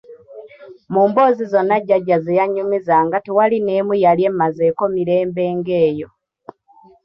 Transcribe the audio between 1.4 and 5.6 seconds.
zonna Jjajja ze yannyumizanga tewaali n'emu yali emmazeeko mirembe